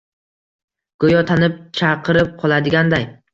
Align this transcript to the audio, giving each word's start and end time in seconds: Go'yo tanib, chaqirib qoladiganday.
Go'yo 1.03 1.19
tanib, 1.31 1.59
chaqirib 1.81 2.33
qoladiganday. 2.41 3.07